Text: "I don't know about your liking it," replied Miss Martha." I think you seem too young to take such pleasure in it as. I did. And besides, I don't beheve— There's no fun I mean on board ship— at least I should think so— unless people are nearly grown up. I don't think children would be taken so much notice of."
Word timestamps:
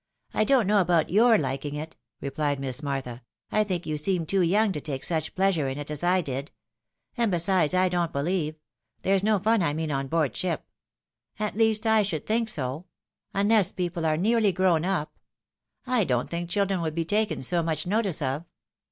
"I 0.34 0.42
don't 0.42 0.66
know 0.66 0.80
about 0.80 1.08
your 1.08 1.38
liking 1.38 1.76
it," 1.76 1.96
replied 2.20 2.58
Miss 2.58 2.82
Martha." 2.82 3.22
I 3.52 3.62
think 3.62 3.86
you 3.86 3.96
seem 3.96 4.26
too 4.26 4.40
young 4.42 4.72
to 4.72 4.80
take 4.80 5.04
such 5.04 5.36
pleasure 5.36 5.68
in 5.68 5.78
it 5.78 5.88
as. 5.88 6.02
I 6.02 6.20
did. 6.20 6.50
And 7.16 7.30
besides, 7.30 7.72
I 7.72 7.88
don't 7.88 8.12
beheve— 8.12 8.56
There's 9.04 9.22
no 9.22 9.38
fun 9.38 9.62
I 9.62 9.72
mean 9.72 9.92
on 9.92 10.08
board 10.08 10.34
ship— 10.34 10.66
at 11.38 11.56
least 11.56 11.86
I 11.86 12.02
should 12.02 12.26
think 12.26 12.48
so— 12.48 12.86
unless 13.34 13.70
people 13.70 14.04
are 14.04 14.16
nearly 14.16 14.50
grown 14.50 14.84
up. 14.84 15.16
I 15.86 16.02
don't 16.02 16.28
think 16.28 16.50
children 16.50 16.80
would 16.82 16.96
be 16.96 17.04
taken 17.04 17.40
so 17.40 17.62
much 17.62 17.86
notice 17.86 18.20
of." 18.20 18.44